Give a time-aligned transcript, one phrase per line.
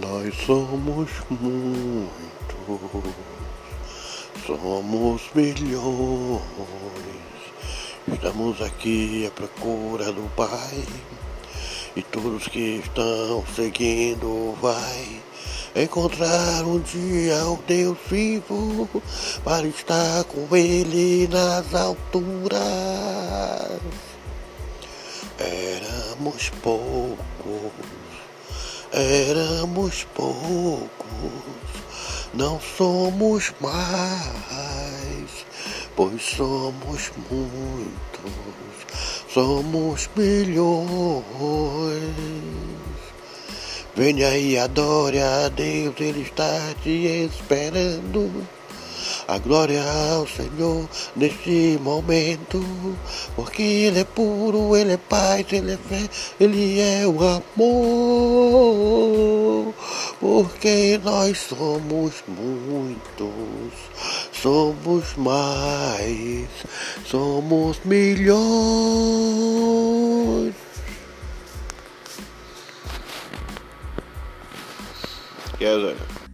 [0.00, 2.10] Nós somos muitos,
[4.46, 6.42] somos milhões.
[8.12, 10.84] Estamos aqui à procura do Pai
[11.96, 15.22] e todos que estão seguindo vai
[15.74, 18.86] encontrar um dia o Deus vivo
[19.42, 22.60] para estar com Ele nas alturas.
[25.38, 27.16] Éramos poucos
[28.98, 30.88] Éramos poucos,
[32.32, 35.44] não somos mais,
[35.94, 38.32] pois somos muitos,
[39.28, 41.22] somos milhões.
[43.94, 48.48] Venha e adore a Deus, Ele está te esperando.
[49.28, 52.64] A glória ao Senhor neste momento,
[53.34, 57.44] porque Ele é puro, Ele é paz, Ele é fé, Ele é o amor.
[60.20, 63.72] Porque nós somos muitos,
[64.32, 66.48] somos mais,
[67.04, 69.26] somos milhões.
[75.58, 76.25] Sir.